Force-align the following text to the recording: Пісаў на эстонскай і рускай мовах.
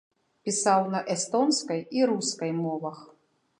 Пісаў 0.47 0.85
на 0.95 1.01
эстонскай 1.17 1.85
і 1.99 2.03
рускай 2.13 2.51
мовах. 2.65 3.07